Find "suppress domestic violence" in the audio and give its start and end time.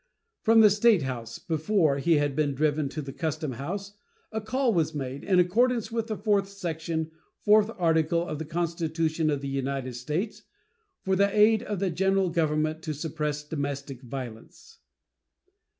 12.95-14.79